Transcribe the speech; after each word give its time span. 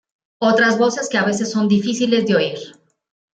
Otras 0.39 0.79
voces 0.79 1.09
que 1.09 1.19
a 1.19 1.23
veces 1.25 1.51
son 1.51 1.67
difíciles 1.67 2.25
de 2.25 2.35
oír. 2.35 2.57